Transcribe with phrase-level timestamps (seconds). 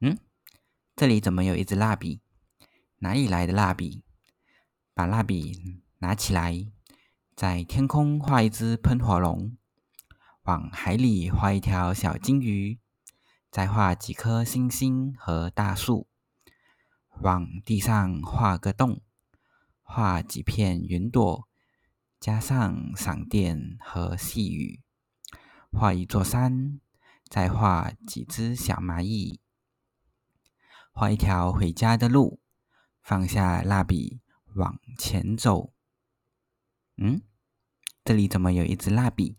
[0.00, 0.18] 嗯，
[0.94, 2.20] 这里怎么有一支蜡笔？
[2.98, 4.02] 哪里来的蜡笔？
[4.92, 6.70] 把蜡笔拿起来，
[7.34, 9.56] 在天空画一只喷火龙，
[10.42, 12.78] 往海里画一条小金鱼，
[13.50, 16.06] 再画几颗星星和大树，
[17.22, 19.00] 往地上画个洞，
[19.82, 21.48] 画几片云朵，
[22.20, 24.82] 加上闪电和细雨，
[25.72, 26.80] 画一座山，
[27.30, 29.40] 再画几只小蚂蚁，
[30.98, 32.40] 画一条回家的路，
[33.02, 34.22] 放下蜡笔。
[34.54, 35.74] 往前走，
[36.96, 37.20] 嗯，
[38.02, 39.36] 这里怎么有一支蜡笔？